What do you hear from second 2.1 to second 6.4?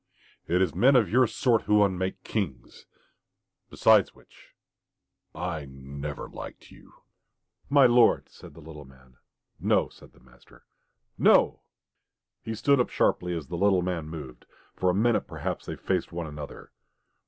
kings. Besides which I never